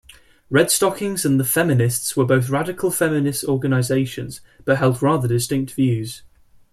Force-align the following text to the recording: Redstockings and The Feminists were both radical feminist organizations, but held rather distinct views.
Redstockings 0.51 1.25
and 1.25 1.39
The 1.39 1.43
Feminists 1.45 2.17
were 2.17 2.25
both 2.25 2.49
radical 2.49 2.89
feminist 2.89 3.43
organizations, 3.43 4.41
but 4.65 4.77
held 4.79 5.03
rather 5.03 5.27
distinct 5.27 5.75
views. 5.75 6.23